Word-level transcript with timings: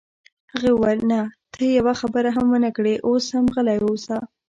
هغې 0.51 0.71
وویل: 0.73 0.99
نه، 1.11 1.19
ته 1.53 1.61
یوه 1.77 1.93
خبره 2.01 2.29
هم 2.37 2.45
ونه 2.51 2.69
کړې، 2.77 2.95
اوس 3.07 3.25
هم 3.35 3.45
غلی 3.55 3.77
اوسه. 3.85 4.17